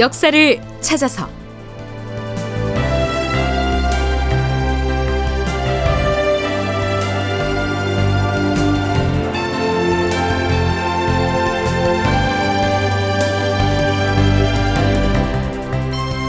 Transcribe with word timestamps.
역사를 0.00 0.58
찾아서. 0.80 1.28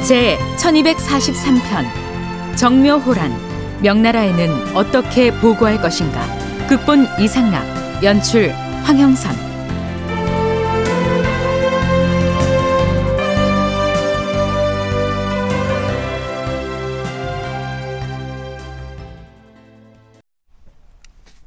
제 0.05 0.37
1243편 0.57 2.57
정묘호란 2.57 3.31
명나라에는 3.81 4.75
어떻게 4.75 5.31
보고할 5.31 5.81
것인가? 5.81 6.21
극본 6.67 7.07
이상락 7.21 8.03
연출 8.03 8.51
황형선 8.83 9.50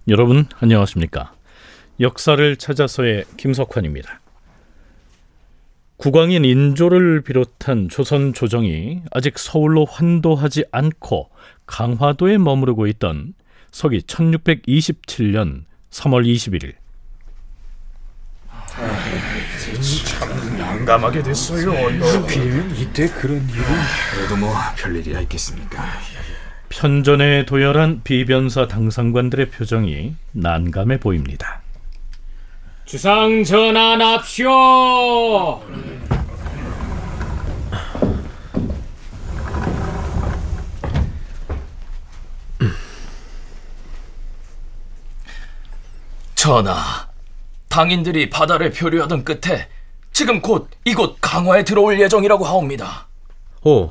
여러분 0.08 0.46
안녕하십니까? 0.60 1.32
역사를 1.98 2.56
찾아서의 2.56 3.24
김석환입니다. 3.38 4.20
국왕인 5.96 6.44
인조를 6.44 7.22
비롯한 7.22 7.88
조선 7.88 8.34
조정이 8.34 9.00
아직 9.12 9.38
서울로 9.38 9.86
환도하지 9.86 10.64
않고 10.72 11.30
강화도에 11.66 12.36
머무르고 12.36 12.86
있던 12.88 13.32
서기 13.70 14.00
1627년 14.00 15.64
3월 15.90 16.26
21일 16.26 16.74
참 20.04 20.58
난감하게 20.58 21.22
됐어요. 21.22 21.72
하필 21.72 22.70
이때 22.78 23.08
그런 23.08 23.38
일이 23.48 23.62
그래도 24.14 24.36
뭐 24.36 24.52
별일이야 24.76 25.20
있겠습니까? 25.22 25.82
편전에 26.76 27.46
도열한 27.46 28.02
비변사 28.02 28.66
당상관들의 28.66 29.50
표정이 29.50 30.16
난감해 30.32 30.98
보입니다. 30.98 31.62
주상 32.84 33.44
전환합시오. 33.44 34.50
전하, 46.34 46.74
당인들이 47.68 48.28
바다를 48.28 48.72
표류하던 48.72 49.24
끝에 49.24 49.68
지금 50.12 50.42
곧 50.42 50.68
이곳 50.84 51.16
강화에 51.20 51.62
들어올 51.62 52.00
예정이라고 52.00 52.44
하옵니다. 52.44 53.06
오, 53.62 53.90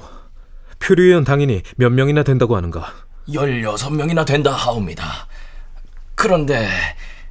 표류위원 0.84 1.24
당인이 1.24 1.62
몇 1.78 1.90
명이나 1.92 2.24
된다고 2.24 2.58
하는가? 2.58 2.94
16명이나 3.30 4.26
된다 4.26 4.52
하옵니다. 4.52 5.28
그런데 6.14 6.68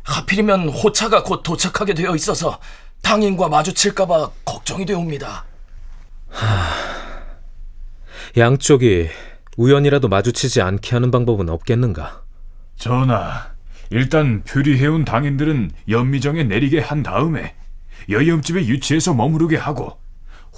하필이면 0.04 0.70
호차가 0.70 1.22
곧 1.22 1.42
도착하게 1.42 1.92
되어 1.92 2.14
있어서 2.16 2.58
당인과 3.02 3.48
마주칠까봐 3.48 4.30
걱정이 4.46 4.86
되옵니다. 4.86 5.44
양쪽이 8.38 9.10
우연이라도 9.58 10.08
마주치지 10.08 10.62
않게 10.62 10.96
하는 10.96 11.10
방법은 11.10 11.50
없겠는가? 11.50 12.22
전하, 12.76 13.52
일단 13.90 14.42
표류해온 14.44 15.04
당인들은 15.04 15.72
연미정에 15.90 16.44
내리게 16.44 16.80
한 16.80 17.02
다음에 17.02 17.54
여염집에 18.08 18.66
유치해서 18.66 19.12
머무르게 19.12 19.56
하고 19.58 20.01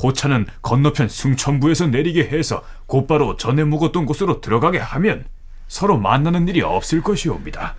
호차는 0.03 0.47
건너편 0.63 1.09
승천부에서 1.09 1.87
내리게 1.87 2.27
해서 2.27 2.63
곧바로 2.87 3.37
전에 3.37 3.65
묵었던 3.65 4.07
곳으로 4.07 4.41
들어가게 4.41 4.79
하면 4.79 5.25
서로 5.69 5.99
만나는 5.99 6.49
일이 6.49 6.63
없을 6.63 7.03
것이옵니다. 7.03 7.75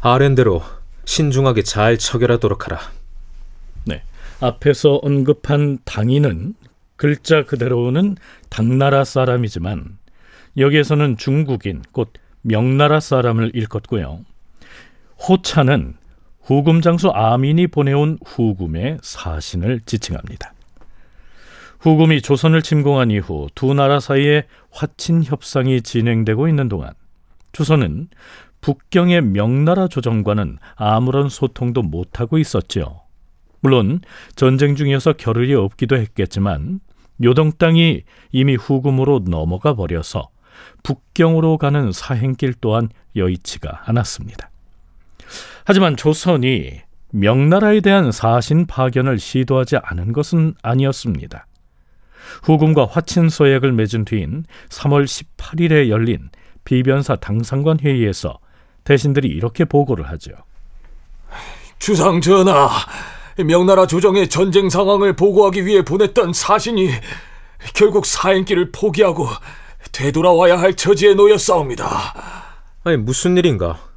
아랜대로 0.00 0.62
신중하게 1.04 1.62
잘 1.62 1.98
처결하도록 1.98 2.66
하라. 2.66 2.80
네, 3.84 4.02
앞에서 4.40 5.00
언급한 5.02 5.78
당인은 5.84 6.54
글자 6.96 7.44
그대로는 7.44 8.16
당나라 8.48 9.04
사람이지만 9.04 9.98
여기에서는 10.56 11.16
중국인 11.16 11.82
곧 11.92 12.12
명나라 12.42 13.00
사람을 13.00 13.50
일컫고요. 13.54 14.20
호차는 15.28 15.96
후금 16.44 16.82
장수 16.82 17.08
아민이 17.08 17.68
보내온 17.68 18.18
후금의 18.24 18.98
사신을 19.02 19.80
지칭합니다. 19.86 20.52
후금이 21.80 22.20
조선을 22.22 22.62
침공한 22.62 23.10
이후 23.10 23.48
두 23.54 23.72
나라 23.74 23.98
사이에 23.98 24.46
화친 24.70 25.24
협상이 25.24 25.80
진행되고 25.80 26.48
있는 26.48 26.68
동안 26.68 26.92
조선은 27.52 28.08
북경의 28.60 29.22
명나라 29.22 29.88
조정과는 29.88 30.58
아무런 30.76 31.28
소통도 31.28 31.82
못하고 31.82 32.38
있었지요. 32.38 33.02
물론 33.60 34.00
전쟁 34.36 34.76
중이어서 34.76 35.14
겨를이 35.14 35.54
없기도 35.54 35.96
했겠지만 35.96 36.80
요동 37.22 37.52
땅이 37.52 38.02
이미 38.32 38.54
후금으로 38.54 39.20
넘어가 39.26 39.74
버려서 39.74 40.28
북경으로 40.82 41.56
가는 41.56 41.92
사행길 41.92 42.54
또한 42.60 42.88
여의치가 43.16 43.84
않았습니다. 43.86 44.50
하지만 45.64 45.96
조선이 45.96 46.80
명나라에 47.10 47.80
대한 47.80 48.12
사신 48.12 48.66
파견을 48.66 49.18
시도하지 49.18 49.76
않은 49.82 50.12
것은 50.12 50.54
아니었습니다. 50.62 51.46
후금과 52.42 52.86
화친 52.90 53.28
서약을 53.28 53.72
맺은 53.72 54.04
뒤인 54.04 54.44
3월 54.68 55.04
18일에 55.04 55.88
열린 55.88 56.30
비변사 56.64 57.16
당상관 57.16 57.78
회의에서 57.80 58.38
대신들이 58.84 59.28
이렇게 59.28 59.64
보고를 59.64 60.08
하죠. 60.10 60.32
주상 61.78 62.20
전하, 62.20 62.68
명나라 63.46 63.86
조정의 63.86 64.28
전쟁 64.28 64.68
상황을 64.68 65.16
보고하기 65.16 65.64
위해 65.66 65.82
보냈던 65.82 66.32
사신이 66.32 66.90
결국 67.74 68.06
사행길을 68.06 68.72
포기하고 68.72 69.28
되돌아와야 69.92 70.58
할 70.58 70.74
처지에 70.74 71.14
놓였사옵니다. 71.14 71.86
아니 72.84 72.96
무슨 72.96 73.36
일인가? 73.36 73.93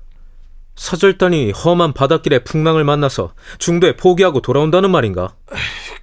사절단이 0.77 1.51
험한 1.51 1.91
바닷길에 1.93 2.39
풍랑을 2.39 2.83
만나서 2.85 3.33
중도에 3.57 3.97
포기하고 3.97 4.39
돌아온다는 4.41 4.91
말인가? 4.91 5.33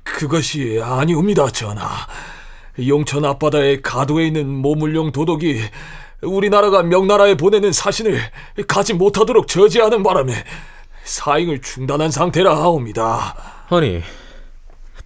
그것이 0.03 0.81
아니옵니다, 0.83 1.49
전하. 1.49 1.89
용천 2.87 3.25
앞바다의 3.25 3.83
가도에 3.83 4.27
있는 4.27 4.49
모물용 4.49 5.13
도독이 5.13 5.61
우리나라가 6.23 6.83
명나라에 6.83 7.37
보내는 7.37 7.73
사신을 7.73 8.19
가지 8.67 8.95
못하도록 8.95 9.47
저지하는 9.47 10.03
바람에 10.03 10.35
사행을 11.05 11.61
중단한 11.61 12.11
상태라 12.11 12.57
하옵니다. 12.57 13.37
아니 13.69 14.03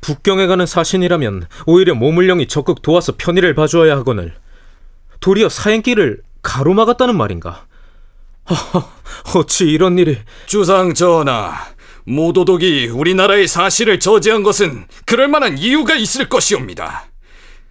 북경에 0.01 0.47
가는 0.47 0.65
사신이라면 0.65 1.47
오히려 1.67 1.95
모물령이 1.95 2.47
적극 2.47 2.83
도와서 2.83 3.15
편의를 3.19 3.55
봐주어야 3.55 3.97
하거늘 3.97 4.35
도리어 5.21 5.49
사행길을 5.49 6.23
가로막았다는 6.43 7.17
말인가? 7.17 7.67
허허, 8.49 8.91
어찌 9.39 9.65
이런 9.65 9.99
일이 9.99 10.19
주상 10.47 10.95
전하, 10.95 11.55
모도독이 12.05 12.89
우리나라의 12.89 13.47
사실을 13.47 14.01
저지한 14.01 14.43
것은 14.43 14.87
그럴 15.05 15.29
만한 15.29 15.59
이유가 15.59 15.95
있을 15.95 16.29
것이옵니다. 16.29 17.07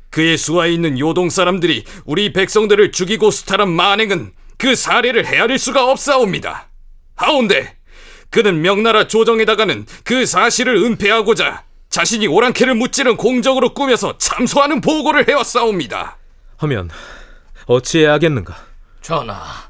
그의 0.09 0.37
수하에 0.37 0.71
있는 0.71 0.99
요동 0.99 1.29
사람들이 1.29 1.83
우리 2.05 2.31
백성들을 2.33 2.91
죽이고 2.91 3.31
수탈한 3.31 3.69
만행은 3.69 4.31
그 4.57 4.75
사례를 4.75 5.25
헤아릴 5.25 5.59
수가 5.59 5.89
없사옵니다. 5.91 6.69
하온데 7.15 7.75
그는 8.29 8.61
명나라 8.61 9.07
조정에다가는 9.07 9.85
그 10.03 10.25
사실을 10.25 10.75
은폐하고자 10.77 11.63
자신이 11.89 12.27
오랑캐를 12.27 12.75
무찌른 12.75 13.17
공적으로 13.17 13.73
꾸며서 13.73 14.17
참소하는 14.17 14.81
보고를 14.81 15.27
해왔사옵니다. 15.27 16.17
하면 16.57 16.89
어찌해야 17.65 18.13
하겠는가? 18.13 18.55
전하, 19.01 19.69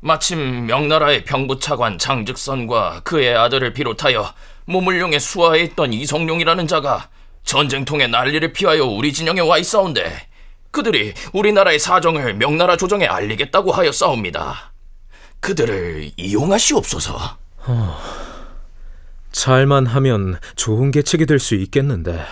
마침 0.00 0.66
명나라의 0.66 1.24
병부차관 1.24 1.98
장즉선과 1.98 3.00
그의 3.04 3.36
아들을 3.36 3.72
비롯하여 3.72 4.32
모물룡의 4.66 5.18
수하에 5.18 5.60
있던 5.62 5.92
이성룡이라는 5.92 6.66
자가 6.66 7.08
전쟁통에 7.44 8.06
난리를 8.06 8.52
피하여 8.52 8.84
우리 8.84 9.12
진영에 9.12 9.40
와 9.40 9.58
있사온데 9.58 10.28
그들이 10.70 11.14
우리나라의 11.32 11.78
사정을 11.78 12.34
명나라 12.34 12.76
조정에 12.76 13.06
알리겠다고 13.06 13.72
하여 13.72 13.90
싸웁니다. 13.90 14.72
그들을 15.40 16.10
이용하시옵소서. 16.16 17.38
잘만 19.32 19.86
하면 19.86 20.38
좋은 20.56 20.90
계책이 20.90 21.26
될 21.26 21.38
수 21.38 21.54
있겠는데 21.54 22.24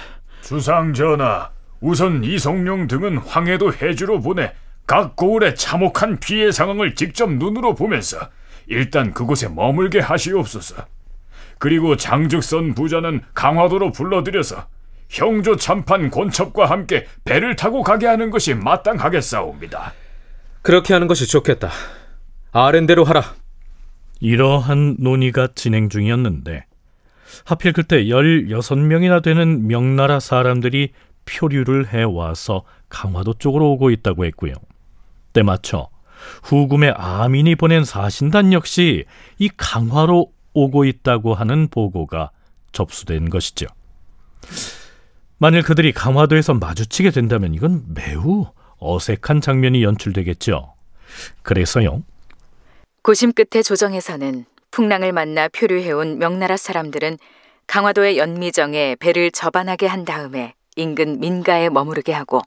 주상 0.43 0.93
전하, 0.93 1.51
우선 1.81 2.23
이성룡 2.23 2.87
등은 2.89 3.19
황해도 3.19 3.73
해주로 3.75 4.21
보내 4.21 4.53
각 4.87 5.17
고을의 5.17 5.57
참혹한 5.57 6.19
피해 6.19 6.53
상황을 6.53 6.95
직접 6.95 7.31
눈으로 7.31 7.75
보면서 7.75 8.29
일단 8.69 9.13
그곳에 9.13 9.49
머물게 9.49 10.01
하시옵소서. 10.01 10.87
그리고 11.59 11.97
장즉선 11.97 12.75
부자는 12.75 13.23
강화도로 13.35 13.93
불러들여서 13.93 14.67
형조 15.09 15.57
참판 15.57 16.11
권첩과 16.11 16.67
함께 16.67 17.07
배를 17.25 17.57
타고 17.57 17.83
가게 17.83 18.07
하는 18.07 18.31
것이 18.31 18.55
마땅하겠사옵니다. 18.55 19.93
그렇게 20.63 20.93
하는 20.95 21.07
것이 21.07 21.29
좋겠다. 21.29 21.71
아랜대로 22.53 23.05
하라. 23.05 23.35
이러한 24.21 24.97
논의가 24.99 25.49
진행 25.55 25.89
중이었는데 25.89 26.65
하필 27.45 27.73
그때 27.73 28.05
16명이나 28.05 29.23
되는 29.23 29.67
명나라 29.67 30.21
사람들이 30.21 30.93
표류를 31.27 31.89
해와서 31.93 32.65
강화도 32.89 33.35
쪽으로 33.35 33.73
오고 33.73 33.91
있다고 33.91 34.25
했고요. 34.25 34.55
때맞춰 35.37 35.89
후금의 36.43 36.95
아민이 36.97 37.57
보낸 37.57 37.85
사신단 37.85 38.53
역시 38.53 39.05
이 39.39 39.51
강화로 39.55 40.33
오고 40.55 40.85
있다고 40.87 41.35
하는 41.35 41.69
보고가 41.69 42.31
접수된 42.73 43.29
것이죠. 43.29 43.67
만일 45.39 45.63
그들이 45.63 45.93
강화도에서 45.93 46.55
마주치게 46.55 47.11
된다면 47.11 47.53
이건 47.53 47.85
매우 47.89 48.47
어색한 48.79 49.43
장면이 49.43 49.83
연출되겠죠. 49.83 50.75
그래서요. 51.43 52.03
고심 53.03 53.33
끝에 53.33 53.63
조정에서는 53.63 54.47
풍랑을 54.71 55.13
만나 55.13 55.49
표류해온 55.49 56.19
명나라 56.19 56.57
사람들은 56.57 57.19
강화도의 57.67 58.17
연미정에 58.19 58.97
배를 58.99 59.31
접안하게 59.31 59.87
한 59.87 60.05
다음에 60.05 60.55
인근 60.77 61.21
민가에 61.21 61.69
머무르게 61.69 62.13
하고 62.13 62.41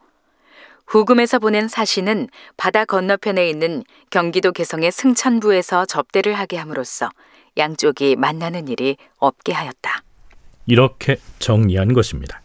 후금에서 0.89 1.37
보낸 1.37 1.67
사신은 1.67 2.29
바다 2.57 2.83
건너편에 2.83 3.47
있는 3.47 3.83
경기도 4.09 4.51
개성의 4.51 4.91
승천부에서 4.91 5.85
접대를 5.85 6.33
하게 6.33 6.57
함으로써 6.57 7.09
양쪽이 7.57 8.15
만나는 8.15 8.67
일이 8.67 8.97
없게 9.19 9.53
하였다. 9.53 10.01
이렇게 10.65 11.17
정리한 11.37 11.93
것입니다. 11.93 12.41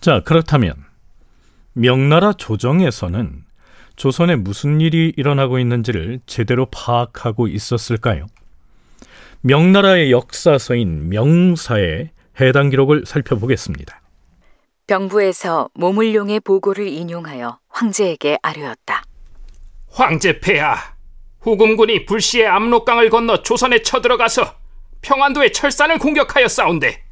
자, 0.00 0.20
그렇다면 0.24 0.74
명나라 1.72 2.34
조정에서는 2.34 3.49
조선에 4.00 4.36
무슨 4.36 4.80
일이 4.80 5.12
일어나고 5.14 5.58
있는지를 5.58 6.20
제대로 6.24 6.64
파악하고 6.64 7.48
있었을까요? 7.48 8.28
명나라의 9.42 10.10
역사서인 10.10 11.10
명사의 11.10 12.08
해당 12.40 12.70
기록을 12.70 13.04
살펴보겠습니다. 13.04 14.00
병부에서 14.86 15.68
모물룡의 15.74 16.40
보고를 16.40 16.88
인용하여 16.88 17.58
황제에게 17.68 18.38
아뢰었다. 18.40 19.02
황제 19.90 20.40
폐하, 20.40 20.76
후금군이 21.42 22.06
불시에 22.06 22.46
압록강을 22.46 23.10
건너 23.10 23.42
조선에 23.42 23.82
쳐들어가서 23.82 24.54
평안도의 25.02 25.52
철산을 25.52 25.98
공격하여 25.98 26.48
싸운데 26.48 27.02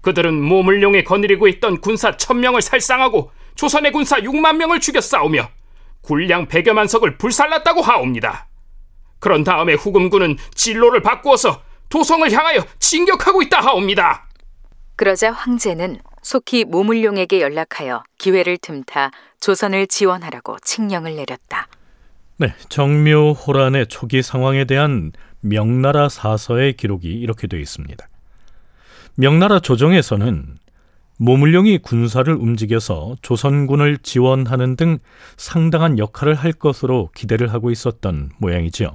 그들은 0.00 0.40
모물룡에 0.40 1.04
거느리고 1.04 1.48
있던 1.48 1.82
군사 1.82 2.16
천명을 2.16 2.62
살상하고 2.62 3.30
조선의 3.56 3.92
군사 3.92 4.16
6만 4.16 4.56
명을 4.56 4.80
죽여 4.80 5.02
싸우며 5.02 5.59
군량 6.02 6.48
100여만 6.48 6.88
석을 6.88 7.18
불살랐다고 7.18 7.82
하옵니다. 7.82 8.48
그런 9.18 9.44
다음에 9.44 9.74
후금군은 9.74 10.36
진로를 10.54 11.02
바꾸어서 11.02 11.62
도성을 11.88 12.30
향하여 12.32 12.64
진격하고 12.78 13.42
있다 13.42 13.60
하옵니다. 13.60 14.28
그러자 14.96 15.32
황제는 15.32 15.98
속히 16.22 16.64
모물룡에게 16.64 17.40
연락하여 17.40 18.02
기회를 18.18 18.58
틈타 18.58 19.10
조선을 19.40 19.86
지원하라고 19.86 20.58
칙령을 20.62 21.16
내렸다. 21.16 21.68
네, 22.36 22.54
정묘 22.68 23.32
호란의 23.32 23.86
초기 23.88 24.22
상황에 24.22 24.64
대한 24.64 25.12
명나라 25.40 26.08
사서의 26.08 26.74
기록이 26.74 27.08
이렇게 27.08 27.46
되어 27.46 27.60
있습니다. 27.60 28.08
명나라 29.16 29.60
조정에서는 29.60 30.58
모물룡이 31.22 31.76
군사를 31.78 32.32
움직여서 32.32 33.16
조선군을 33.20 33.98
지원하는 33.98 34.74
등 34.74 34.98
상당한 35.36 35.98
역할을 35.98 36.34
할 36.34 36.52
것으로 36.52 37.10
기대를 37.14 37.52
하고 37.52 37.70
있었던 37.70 38.30
모양이지요. 38.38 38.88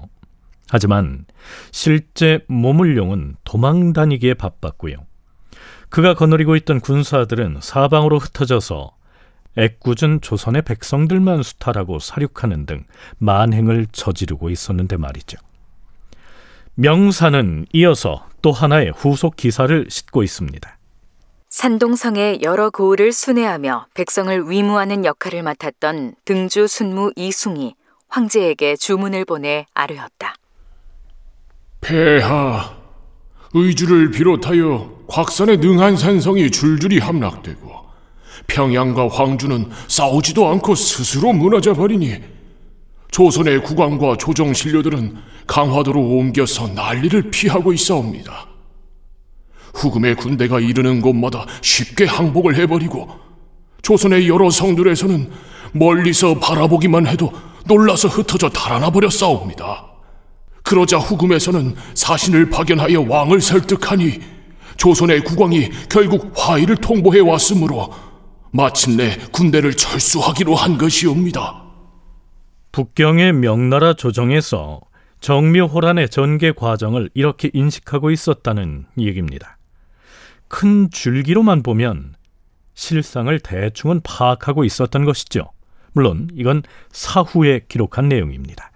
하지만 0.67 1.25
실제 1.71 2.39
모물룡은 2.47 3.35
도망 3.43 3.93
다니기에 3.93 4.33
바빴고요. 4.33 4.95
그가 5.89 6.15
거느리고 6.15 6.55
있던 6.55 6.79
군사들은 6.79 7.59
사방으로 7.61 8.17
흩어져서 8.17 8.95
애꿎은 9.59 10.21
조선의 10.21 10.63
백성들만 10.63 11.43
수탈하고 11.43 11.99
사륙하는 11.99 12.65
등 12.65 12.85
만행을 13.19 13.85
저지르고 13.91 14.49
있었는데 14.49 14.97
말이죠. 14.97 15.37
명사는 16.73 17.67
이어서 17.71 18.27
또 18.41 18.51
하나의 18.51 18.93
후속 18.95 19.35
기사를 19.35 19.85
싣고 19.87 20.23
있습니다. 20.23 20.75
산동성의 21.55 22.39
여러 22.43 22.69
고을을 22.69 23.13
순회하며 23.13 23.87
백성을 23.93 24.51
위무하는 24.51 25.05
역할을 25.05 25.41
맡았던 25.41 26.15
등주 26.25 26.67
순무 26.67 27.13
이숭이 27.15 27.75
황제에게 28.09 28.75
주문을 28.75 29.23
보내 29.23 29.65
아뢰었다. 29.73 30.35
폐하, 31.79 32.75
의주를 33.53 34.11
비롯하여 34.11 35.05
곽산의 35.07 35.59
능한 35.59 35.95
산성이 35.95 36.51
줄줄이 36.51 36.99
함락되고 36.99 37.71
평양과 38.47 39.07
황주는 39.07 39.71
싸우지도 39.87 40.49
않고 40.49 40.75
스스로 40.75 41.31
무너져 41.31 41.73
버리니 41.73 42.21
조선의 43.11 43.63
국왕과 43.63 44.17
조정 44.17 44.53
신료들은 44.53 45.15
강화도로 45.47 46.01
옮겨서 46.01 46.67
난리를 46.67 47.31
피하고 47.31 47.71
있사옵니다. 47.71 48.54
후금의 49.75 50.15
군대가 50.15 50.59
이르는 50.59 51.01
곳마다 51.01 51.45
쉽게 51.61 52.05
항복을 52.05 52.55
해버리고 52.55 53.09
조선의 53.81 54.27
여러 54.27 54.49
성들에서는 54.49 55.29
멀리서 55.73 56.39
바라보기만 56.39 57.07
해도 57.07 57.31
놀라서 57.65 58.07
흩어져 58.07 58.49
달아나 58.49 58.89
버렸사옵니다. 58.89 59.85
그러자 60.63 60.97
후금에서는 60.97 61.75
사신을 61.93 62.49
파견하여 62.49 63.05
왕을 63.07 63.41
설득하니 63.41 64.19
조선의 64.77 65.23
국왕이 65.23 65.69
결국 65.89 66.33
화의를 66.35 66.77
통보해 66.77 67.19
왔으므로 67.19 67.93
마침내 68.51 69.17
군대를 69.31 69.73
철수하기로 69.73 70.55
한 70.55 70.77
것이옵니다. 70.77 71.63
북경의 72.71 73.33
명나라 73.33 73.93
조정에서 73.93 74.81
정묘호란의 75.21 76.09
전개 76.09 76.51
과정을 76.51 77.09
이렇게 77.13 77.49
인식하고 77.53 78.11
있었다는 78.11 78.85
얘기입니다. 78.97 79.54
큰 80.47 80.89
줄기로만 80.89 81.63
보면 81.63 82.15
실상을 82.73 83.37
대충은 83.39 84.01
파악하고 84.03 84.63
있었던 84.63 85.05
것이죠. 85.05 85.51
물론 85.93 86.29
이건 86.33 86.61
사후에 86.91 87.61
기록한 87.67 88.09
내용입니다. 88.09 88.71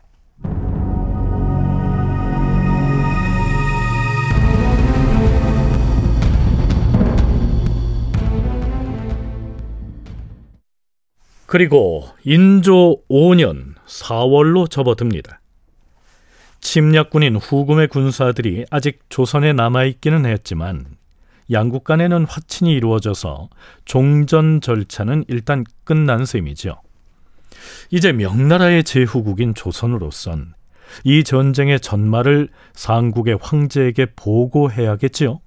그리고 11.45 12.07
인조 12.23 13.01
5년 13.09 13.73
4월로 13.88 14.69
접어듭니다. 14.69 15.41
침략군인 16.61 17.38
후금의 17.38 17.88
군사들이 17.88 18.65
아직 18.69 18.99
조선에 19.09 19.53
남아있기는 19.53 20.27
했지만 20.27 20.98
양국 21.51 21.83
간에는 21.83 22.25
화친이 22.25 22.71
이루어져서 22.73 23.49
종전 23.85 24.61
절차는 24.61 25.25
일단 25.27 25.63
끝난 25.83 26.25
셈이죠. 26.25 26.81
이제 27.91 28.11
명나라의 28.11 28.83
제후국인 28.83 29.53
조선으로선 29.53 30.53
이 31.03 31.23
전쟁의 31.23 31.79
전말을 31.79 32.49
상국의 32.73 33.37
황제에게 33.41 34.07
보고해야겠지요. 34.15 35.39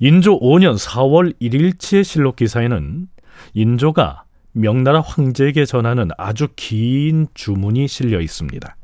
인조 0.00 0.40
5년 0.40 0.78
4월 0.78 1.34
1일치의 1.40 2.04
실록 2.04 2.36
기사에는 2.36 3.08
인조가 3.54 4.24
명나라 4.52 5.00
황제에게 5.00 5.66
전하는 5.66 6.08
아주 6.16 6.48
긴 6.56 7.26
주문이 7.34 7.88
실려 7.88 8.20
있습니다. 8.20 8.76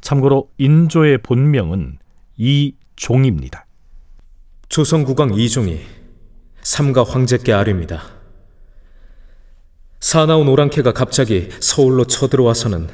참고로 0.00 0.50
인조의 0.58 1.18
본명은 1.18 1.98
이종입니다. 2.36 3.66
조선국왕 4.72 5.34
이종이 5.34 5.82
삼가 6.62 7.04
황제께 7.04 7.52
아뢰입니다. 7.52 8.04
사나운 10.00 10.48
오랑캐가 10.48 10.94
갑자기 10.94 11.50
서울로 11.60 12.06
쳐들어와서는 12.06 12.88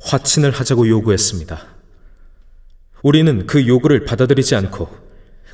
화친을 0.00 0.50
하자고 0.50 0.88
요구했습니다. 0.88 1.66
우리는 3.04 3.46
그 3.46 3.64
요구를 3.64 4.06
받아들이지 4.06 4.56
않고 4.56 4.88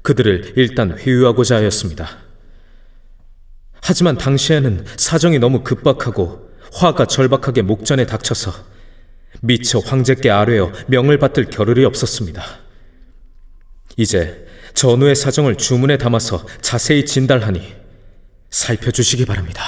그들을 0.00 0.54
일단 0.56 0.98
회유하고자 0.98 1.56
하였습니다. 1.56 2.08
하지만 3.82 4.16
당시에는 4.16 4.86
사정이 4.96 5.40
너무 5.40 5.62
급박하고 5.62 6.52
화가 6.72 7.04
절박하게 7.04 7.60
목전에 7.60 8.06
닥쳐서 8.06 8.50
미처 9.42 9.78
황제께 9.80 10.30
아뢰어 10.30 10.72
명을 10.86 11.18
받들 11.18 11.50
겨를이 11.50 11.84
없었습니다. 11.84 12.42
이제 13.98 14.46
전후의 14.80 15.14
사정을 15.14 15.56
주문에 15.56 15.99
담아서 15.99 16.46
자세히 16.62 17.04
진달하니 17.04 17.60
살펴주시기 18.49 19.26
바랍니다. 19.26 19.62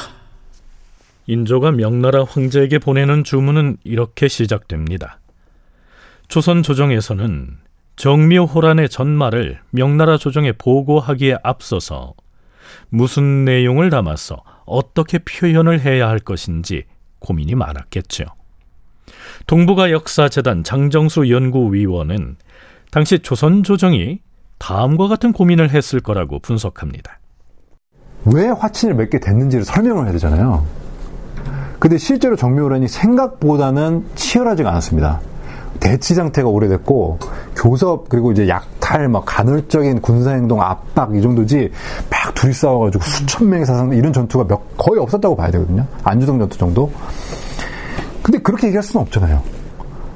인조가 1.27 1.71
명나라 1.73 2.25
황제에게 2.25 2.79
보내는 2.79 3.23
주문은 3.23 3.77
이렇게 3.85 4.27
시작됩니다. 4.29 5.21
조선 6.29 6.63
조정에서는 6.63 7.59
정묘 7.97 8.45
호란의 8.45 8.89
전말을 8.89 9.61
명나라 9.69 10.17
조정에 10.17 10.53
보고하기에 10.53 11.41
앞서서 11.43 12.15
무슨 12.89 13.45
내용을 13.45 13.91
담아서 13.91 14.43
어떻게 14.65 15.19
표현을 15.19 15.81
해야 15.81 16.09
할 16.09 16.21
것인지 16.21 16.85
고민이 17.19 17.55
많았겠죠. 17.55 18.25
동북아 19.47 19.91
역사재단 19.91 20.65
장정수 20.65 21.29
연구위원은 21.29 22.37
당시 22.91 23.19
조선 23.19 23.63
조정이 23.63 24.21
다음과 24.63 25.09
같은 25.09 25.33
고민을 25.33 25.71
했을 25.71 25.99
거라고 25.99 26.39
분석합니다. 26.39 27.19
왜 28.27 28.47
화친을 28.47 28.95
맺게 28.95 29.19
됐는지를 29.19 29.65
설명을 29.65 30.05
해야 30.05 30.13
되잖아요. 30.13 30.65
근데 31.81 31.99
실제로 31.99 32.37
정묘호란이 32.37 32.87
생각보다는 32.87 34.07
치열하지가 34.15 34.71
않았습니다. 34.71 35.21
대치 35.81 36.15
상태가 36.15 36.49
오래됐고 36.49 37.19
교섭 37.57 38.09
그리고 38.09 38.31
이제 38.31 38.47
약탈 38.47 39.09
막 39.09 39.25
간헐적인 39.27 40.01
군사 40.01 40.31
행동 40.31 40.63
압박 40.63 41.17
이 41.17 41.21
정도지 41.21 41.73
막 42.09 42.33
둘이 42.35 42.53
싸워가지고 42.53 43.03
수천 43.03 43.51
명의 43.51 43.67
사상 43.67 43.93
이런 43.93 44.13
전투가 44.13 44.45
몇, 44.47 44.61
거의 44.77 45.01
없었다고 45.01 45.35
봐야 45.35 45.51
되거든요. 45.51 45.85
안주동 46.05 46.39
전투 46.39 46.57
정도. 46.57 46.93
근데 48.23 48.39
그렇게 48.39 48.69
얘기할 48.69 48.85
수는 48.85 49.03
없잖아요. 49.03 49.43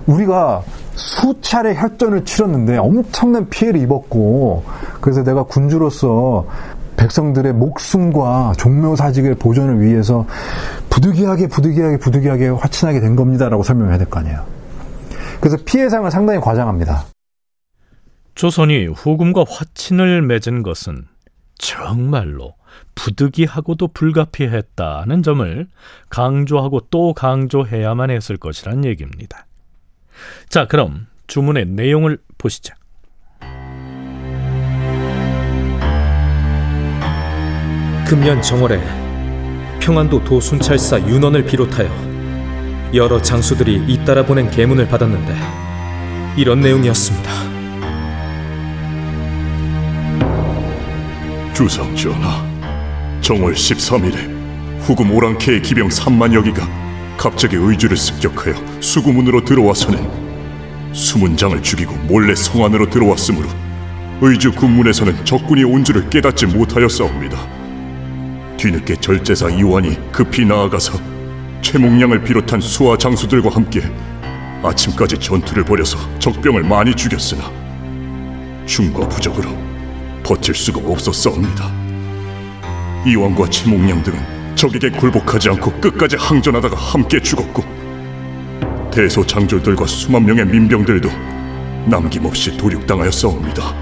우리가 0.07 0.63
수차례 0.97 1.75
혈전을 1.75 2.25
치렀는데 2.25 2.79
엄청난 2.79 3.49
피해를 3.49 3.81
입었고 3.83 4.65
그래서 5.01 5.23
내가 5.23 5.45
군주로서 5.45 6.47
백성들의 6.97 7.53
목숨과 7.53 8.55
종묘사직의 8.57 9.35
보존을 9.37 9.83
위해서 9.83 10.27
부득이하게 10.89 11.49
부득이하게 11.49 11.99
부득이하게 11.99 12.49
화친하게 12.49 13.01
된 13.01 13.15
겁니다라고 13.17 13.63
설명해야 13.63 13.99
될 13.99 14.09
거 14.09 14.21
아니에요. 14.21 14.45
그래서 15.41 15.59
피해상을 15.65 16.11
상당히 16.11 16.41
과장합니다. 16.41 17.05
조선이 18.35 18.87
후금과 18.87 19.45
화친을 19.49 20.23
맺은 20.23 20.63
것은 20.63 21.07
정말로 21.59 22.55
부득이하고도 22.95 23.89
불가피했다는 23.89 25.23
점을 25.23 25.69
강조하고 26.09 26.81
또 26.91 27.13
강조해야만 27.15 28.11
했을 28.11 28.37
것이란 28.39 28.85
얘기입니다. 28.87 29.47
자, 30.49 30.67
그럼 30.67 31.07
주문의 31.27 31.67
내용을 31.67 32.19
보시죠. 32.39 32.75
금년 38.07 38.41
정월에 38.41 38.81
평안도 39.81 40.23
도순찰사 40.25 41.01
윤원을 41.01 41.45
비롯하여 41.45 42.07
여러 42.95 43.21
장수들이 43.21 43.85
잇따라 43.89 44.25
보낸 44.25 44.49
계문을 44.49 44.87
받았는데 44.87 45.35
이런 46.37 46.61
내용이었습니다. 46.61 47.31
주상 51.53 51.97
전하, 51.97 52.45
정월 53.23 53.55
13일에 53.55 54.81
후금 54.83 55.11
오랑캐의 55.11 55.63
기병 55.63 55.89
3만여 55.89 56.45
기가 56.45 56.86
갑자기 57.17 57.57
의주를 57.57 57.97
습격하여 57.97 58.81
수구문으로 58.81 59.45
들어와서는 59.45 60.27
수문장을 60.93 61.63
죽이고 61.63 61.95
몰래 62.09 62.35
성 62.35 62.65
안으로 62.65 62.89
들어왔으므로 62.89 63.49
의주 64.21 64.53
군문에서는 64.53 65.25
적군이 65.25 65.65
온 65.65 65.85
줄을 65.85 66.09
깨닫지 66.09 66.47
못하였사옵니다. 66.47 67.39
뒤늦게 68.57 68.97
절제사 68.97 69.51
이완이 69.51 69.99
급히 70.11 70.45
나아가서 70.47 70.99
최몽량을 71.61 72.25
비롯한 72.25 72.61
수하 72.61 72.97
장수들과 72.97 73.51
함께 73.51 73.83
아침까지 74.63 75.19
전투를 75.19 75.65
벌여서 75.65 75.99
적병을 76.19 76.63
많이 76.63 76.95
죽였으나 76.95 77.51
중과 78.65 79.09
부적으로 79.09 79.51
버틸 80.23 80.55
수가 80.55 80.81
없었사옵니다. 80.91 81.71
이완과 83.07 83.51
최몽량 83.51 84.03
등은 84.03 84.36
적에게 84.57 84.91
굴복하지 84.91 85.51
않고 85.51 85.81
끝까지 85.81 86.17
항전하다가 86.17 86.77
함께 86.77 87.21
죽었고 87.21 87.63
대소장졸들과 88.91 89.87
수만 89.87 90.25
명의 90.25 90.47
민병들도 90.47 91.09
남김없이 91.87 92.57
도륙당하였사옵니다. 92.57 93.75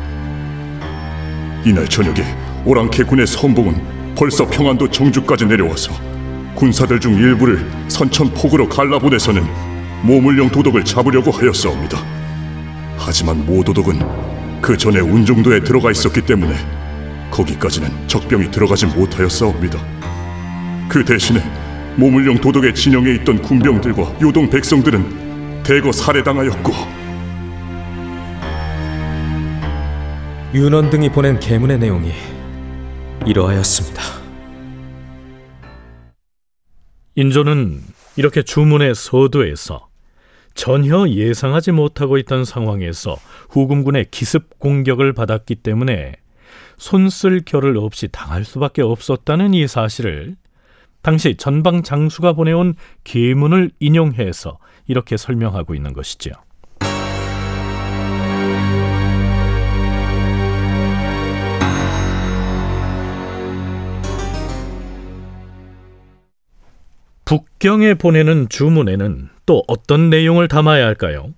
이날 1.64 1.88
저녁에 1.88 2.22
오랑캐 2.66 3.04
군의 3.04 3.26
선봉은 3.26 4.14
벌써 4.16 4.46
평안도 4.46 4.90
정주까지 4.90 5.46
내려와서 5.46 5.92
군사들 6.54 7.00
중 7.00 7.14
일부를 7.14 7.64
선천폭으로 7.88 8.68
갈라보내서는 8.68 9.44
모물령 10.02 10.50
도덕을 10.50 10.84
잡으려고 10.84 11.30
하였사옵니다. 11.30 11.98
하지만 12.98 13.46
모도덕은 13.46 14.60
그 14.60 14.76
전에 14.76 15.00
운정도에 15.00 15.60
들어가 15.60 15.90
있었기 15.90 16.22
때문에 16.22 16.54
거기까지는 17.30 18.08
적병이 18.08 18.50
들어가지 18.50 18.86
못하였사옵니다. 18.86 20.03
그 20.88 21.04
대신에 21.04 21.40
모물령 21.96 22.38
도덕의 22.38 22.74
진영에 22.74 23.14
있던 23.16 23.40
군병들과 23.40 24.18
요동 24.20 24.50
백성들은 24.50 25.62
대거 25.62 25.92
살해당하였고 25.92 26.72
윤원 30.54 30.90
등이 30.90 31.10
보낸 31.10 31.40
계문의 31.40 31.78
내용이 31.78 32.12
이러하였습니다. 33.26 34.02
인조는 37.16 37.80
이렇게 38.16 38.42
주문의 38.42 38.94
서두에서 38.94 39.88
전혀 40.54 41.08
예상하지 41.08 41.72
못하고 41.72 42.18
있던 42.18 42.44
상황에서 42.44 43.16
후금군의 43.50 44.06
기습 44.10 44.58
공격을 44.58 45.12
받았기 45.12 45.56
때문에 45.56 46.14
손쓸 46.76 47.42
겨를 47.44 47.76
없이 47.76 48.08
당할 48.08 48.44
수밖에 48.44 48.82
없었다는 48.82 49.54
이 49.54 49.66
사실을 49.66 50.36
당시 51.04 51.36
전방 51.36 51.82
장수가 51.82 52.32
보내온 52.32 52.74
계문을 53.04 53.70
인용해서 53.78 54.58
이렇게 54.86 55.18
설명하고 55.18 55.74
있는 55.74 55.92
것이지요. 55.92 56.32
북경에 67.26 67.94
보내는 67.94 68.48
주문에는 68.48 69.28
또 69.44 69.62
어떤 69.68 70.08
내용을 70.08 70.48
담아야 70.48 70.86
할까요? 70.86 71.34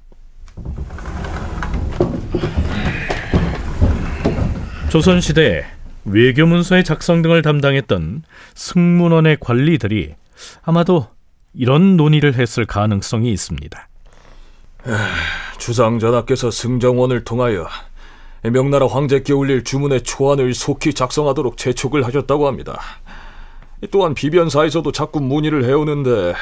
조선시대에 4.90 5.75
외교문서의 6.06 6.84
작성 6.84 7.20
등을 7.20 7.42
담당했던 7.42 8.22
승문원의 8.54 9.38
관리들이 9.40 10.14
아마도 10.62 11.08
이런 11.52 11.96
논의를 11.96 12.34
했을 12.34 12.64
가능성이 12.64 13.32
있습니다. 13.32 13.88
주상전하께서 15.58 16.50
승정원을 16.50 17.25
통하여 17.25 17.66
명나라 18.42 18.86
황제께 18.86 19.32
올릴 19.32 19.64
주문의 19.64 20.02
초안을 20.02 20.54
속히 20.54 20.94
작성하도록 20.94 21.56
재촉을 21.56 22.06
하셨다고 22.06 22.46
합니다. 22.46 22.78
또한 23.90 24.14
비변사에서도 24.14 24.90
자꾸 24.92 25.20
문의를 25.20 25.64
해오는데 25.64 26.34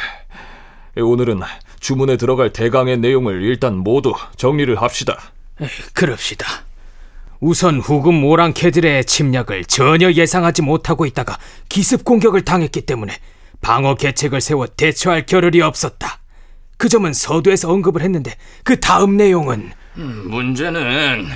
오늘은 0.97 1.41
주문에 1.81 2.17
들어갈 2.19 2.53
대강의 2.53 2.99
내용을 2.99 3.43
일단 3.43 3.77
모두 3.77 4.13
정리를 4.37 4.75
합시다. 4.81 5.19
그럽시다. 5.95 6.47
우선 7.47 7.79
후금 7.79 8.25
오랑캐들의 8.25 9.05
침략을 9.05 9.67
전혀 9.67 10.11
예상하지 10.11 10.63
못하고 10.63 11.05
있다가 11.05 11.39
기습 11.69 12.03
공격을 12.03 12.43
당했기 12.43 12.81
때문에 12.81 13.19
방어 13.61 13.97
계책을 13.97 14.41
세워 14.41 14.67
대처할 14.67 15.27
겨를이 15.27 15.61
없었다. 15.61 16.21
그 16.79 16.89
점은 16.89 17.13
서두에서 17.13 17.71
언급을 17.71 18.01
했는데 18.01 18.35
그 18.63 18.81
다음 18.81 19.19
내용은 19.19 19.73
음, 19.99 20.25
문제는 20.31 21.29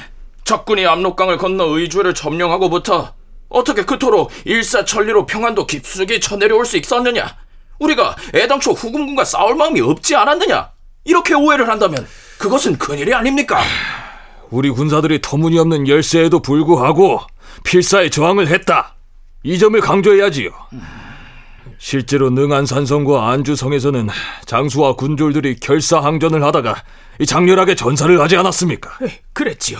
적군이 0.44 0.86
압록강을 0.86 1.36
건너 1.36 1.66
의주를 1.76 2.14
점령하고부터 2.14 3.12
어떻게 3.50 3.84
그토록 3.84 4.30
일사천리로 4.46 5.26
평안도 5.26 5.66
깊숙이 5.66 6.20
쳐내려올 6.20 6.64
수 6.64 6.78
있었느냐? 6.78 7.36
우리가 7.80 8.16
애당초 8.34 8.72
후금군과 8.72 9.26
싸울 9.26 9.56
마음이 9.56 9.82
없지 9.82 10.16
않았느냐? 10.16 10.70
이렇게 11.04 11.34
오해를 11.34 11.68
한다면 11.68 12.06
그것은 12.38 12.78
큰일이 12.78 13.12
아닙니까? 13.12 13.60
우리 14.50 14.70
군사들이 14.70 15.20
터무니없는 15.20 15.88
열세에도 15.88 16.40
불구하고 16.40 17.20
필사에 17.64 18.10
저항을 18.10 18.48
했다. 18.48 18.96
이 19.42 19.58
점을 19.58 19.78
강조해야지요. 19.80 20.50
실제로 21.78 22.30
능안산성과 22.30 23.30
안주성에서는 23.30 24.08
장수와 24.46 24.94
군졸들이 24.96 25.56
결사항전을 25.56 26.42
하다가 26.42 26.82
장렬하게 27.24 27.74
전사를 27.74 28.20
하지 28.20 28.36
않았습니까? 28.36 28.98
그랬지요. 29.32 29.78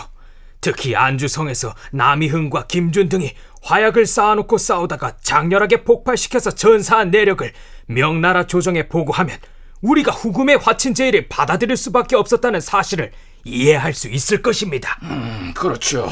특히 0.61 0.95
안주성에서 0.95 1.75
남이흥과 1.93 2.67
김준 2.67 3.09
등이 3.09 3.33
화약을 3.63 4.07
쌓아놓고 4.07 4.59
싸우다가 4.59 5.17
장렬하게 5.23 5.85
폭발시켜서 5.85 6.53
전사한 6.53 7.11
내력을 7.11 7.53
명나라 7.87 8.47
조정에 8.47 8.89
보고하면 8.89 9.37
우리가 9.81 10.13
후금의 10.13 10.59
화친 10.59 10.95
제의를 10.95 11.29
받아들일 11.29 11.77
수밖에 11.77 12.17
없었다는 12.17 12.61
사실을 12.61 13.13
이해할 13.45 13.93
수 13.95 14.09
있을 14.09 14.43
것입니다. 14.43 14.99
음, 15.03 15.53
그렇죠. 15.55 16.09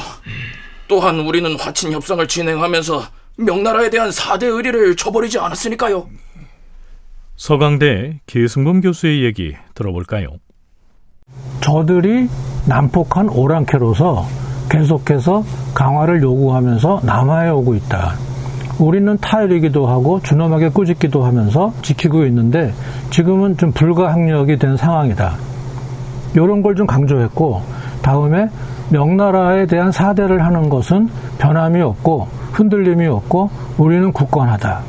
또한 0.89 1.21
우리는 1.21 1.59
화친 1.59 1.93
협상을 1.93 2.27
진행하면서 2.27 3.05
명나라에 3.39 3.91
대한 3.91 4.11
사대 4.11 4.47
의리를 4.47 4.97
저버리지 4.97 5.39
않았으니까요. 5.39 6.09
서강대 7.37 8.21
계승범 8.27 8.81
교수의 8.81 9.25
얘기 9.25 9.55
들어볼까요? 9.75 10.29
저들이 11.61 12.29
난폭한 12.67 13.29
오랑캐로서 13.29 14.27
계속해서 14.71 15.45
강화를 15.75 16.23
요구하면서 16.23 17.03
남하에 17.05 17.51
오고 17.51 17.75
있다. 17.75 18.15
우리는 18.79 19.17
타일이기도 19.19 19.87
하고 19.87 20.21
준엄하게 20.23 20.71
꾸짖기도 20.71 21.25
하면서 21.25 21.73
지키고 21.83 22.25
있는데 22.27 22.75
지금은 23.11 23.57
좀 23.57 23.73
불가항력이 23.73 24.59
된 24.59 24.77
상황이다. 24.77 25.37
이런 26.35 26.63
걸 26.63 26.75
좀 26.75 26.87
강조했고 26.87 27.63
다음에 28.03 28.49
명나라에 28.91 29.67
대한 29.67 29.91
사대를 29.91 30.45
하는 30.45 30.69
것은 30.69 31.09
변함이 31.39 31.81
없고 31.81 32.29
흔들림이 32.53 33.07
없고 33.07 33.51
우리는 33.79 34.13
굳건하다. 34.13 34.81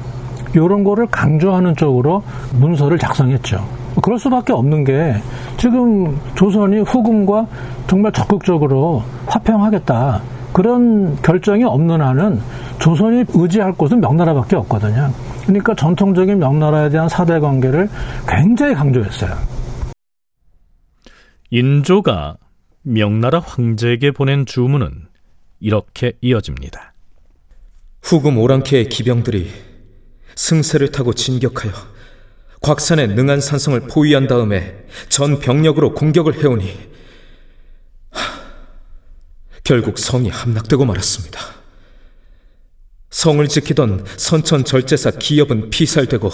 이런 0.53 0.83
거를 0.83 1.07
강조하는 1.07 1.75
쪽으로 1.75 2.23
문서를 2.59 2.97
작성했죠. 2.97 3.63
그럴 4.01 4.19
수밖에 4.19 4.53
없는 4.53 4.83
게 4.83 5.15
지금 5.57 6.19
조선이 6.35 6.79
후금과 6.81 7.47
정말 7.87 8.11
적극적으로 8.11 9.03
화평하겠다. 9.25 10.21
그런 10.53 11.15
결정이 11.21 11.63
없는 11.63 12.01
한은 12.01 12.39
조선이 12.79 13.25
의지할 13.33 13.73
곳은 13.73 13.99
명나라밖에 13.99 14.55
없거든요. 14.57 15.09
그러니까 15.45 15.73
전통적인 15.75 16.39
명나라에 16.39 16.89
대한 16.89 17.09
사대 17.09 17.39
관계를 17.39 17.89
굉장히 18.27 18.73
강조했어요. 18.73 19.31
인조가 21.49 22.37
명나라 22.81 23.39
황제에게 23.39 24.11
보낸 24.11 24.45
주문은 24.45 25.07
이렇게 25.59 26.13
이어집니다. 26.21 26.93
후금 28.01 28.37
오랑캐의 28.37 28.89
기병들이 28.89 29.51
승세를 30.35 30.91
타고 30.91 31.13
진격하여 31.13 31.73
곽산의 32.61 33.09
능한 33.09 33.41
산성을 33.41 33.79
포위한 33.81 34.27
다음에 34.27 34.85
전 35.09 35.39
병력으로 35.39 35.93
공격을 35.93 36.43
해오니 36.43 36.89
하, 38.11 38.41
결국 39.63 39.97
성이 39.99 40.29
함락되고 40.29 40.85
말았습니다. 40.85 41.39
성을 43.09 43.47
지키던 43.47 44.05
선천 44.17 44.65
절제사 44.65 45.11
기엽은 45.11 45.69
피살되고 45.69 46.29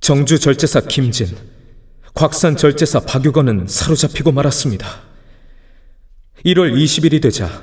정주 0.00 0.38
절제사 0.38 0.82
김진, 0.82 1.28
곽산 2.18 2.56
절제사 2.56 2.98
박유건은 3.02 3.68
사로잡히고 3.68 4.32
말았습니다. 4.32 4.88
1월 6.44 6.74
20일이 6.74 7.22
되자 7.22 7.62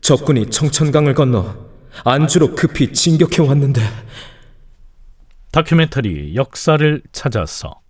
적군이 0.00 0.50
청천강을 0.50 1.14
건너 1.14 1.54
안주로 2.02 2.56
급히 2.56 2.92
진격해 2.92 3.48
왔는데 3.48 3.80
다큐멘터리 5.52 6.34
역사를 6.34 7.00
찾아서 7.12 7.80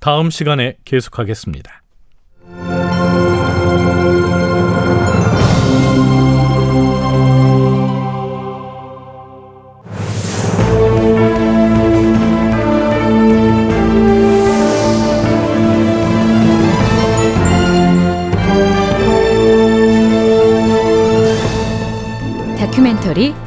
다음 0.00 0.28
시간에 0.28 0.76
계속하겠습니다. 0.84 1.82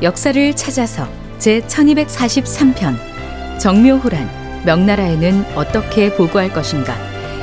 역사를 0.06 0.56
찾아서 0.56 1.08
제 1.40 1.62
1243편 1.62 3.60
정묘호란 3.60 4.64
명나라에는 4.64 5.56
어떻게 5.56 6.14
보고할 6.14 6.54
것인가 6.54 6.96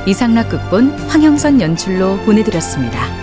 이상락 0.07 0.47
극본 0.47 0.91
황영선 1.09 1.59
연출로 1.59 2.15
보내드렸습니다. 2.19 3.22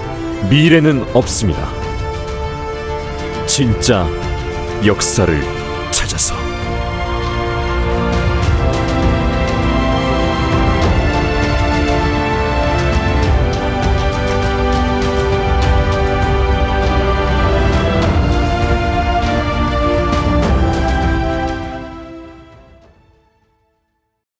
미래는 0.49 1.05
없습니다. 1.13 1.71
진짜 3.45 4.07
역사를 4.85 5.60